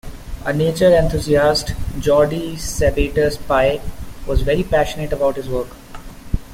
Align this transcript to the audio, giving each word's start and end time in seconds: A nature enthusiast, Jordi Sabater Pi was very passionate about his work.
A 0.47 0.51
nature 0.51 0.91
enthusiast, 0.95 1.75
Jordi 1.99 2.53
Sabater 2.55 3.29
Pi 3.47 3.79
was 4.25 4.41
very 4.41 4.63
passionate 4.63 5.13
about 5.13 5.35
his 5.35 5.47
work. 5.47 5.67